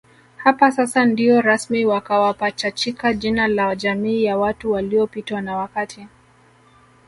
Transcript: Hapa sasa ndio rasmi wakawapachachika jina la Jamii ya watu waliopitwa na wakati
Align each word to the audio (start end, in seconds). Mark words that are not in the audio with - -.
Hapa 0.37 0.71
sasa 0.71 1.05
ndio 1.05 1.41
rasmi 1.41 1.85
wakawapachachika 1.85 3.13
jina 3.13 3.47
la 3.47 3.75
Jamii 3.75 4.23
ya 4.23 4.37
watu 4.37 4.71
waliopitwa 4.71 5.41
na 5.41 5.57
wakati 5.57 6.07